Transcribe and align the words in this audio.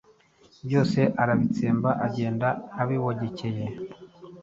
Byose 0.65 0.99
arabitsemba, 1.23 1.89
agenda, 2.05 2.47
abibogekeye 2.81 3.65